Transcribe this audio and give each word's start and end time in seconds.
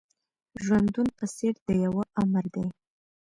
ژوندون 0.63 1.07
په 1.17 1.25
څېر 1.35 1.55
د 1.65 1.67
يوه 1.83 2.03
آمر 2.21 2.45
دی. 2.53 2.65